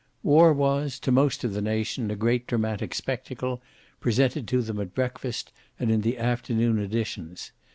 War 0.23 0.51
was 0.51 0.97
to 1.01 1.11
most 1.11 1.43
of 1.43 1.53
the 1.53 1.61
nation 1.61 2.09
a 2.09 2.15
great 2.15 2.47
dramatic 2.47 2.95
spectacle, 2.95 3.61
presented 3.99 4.47
to 4.47 4.63
them 4.63 4.79
at 4.79 4.95
breakfast 4.95 5.51
and 5.79 5.91
in 5.91 6.01
the 6.01 6.17
afternoon 6.17 6.79
editions. 6.79 7.51